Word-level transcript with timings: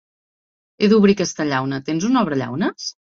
He 0.79 0.87
d'obrir 0.93 1.15
aquesta 1.17 1.45
llauna. 1.49 1.79
Tens 1.91 2.09
un 2.09 2.17
obrellaunes? 2.23 2.89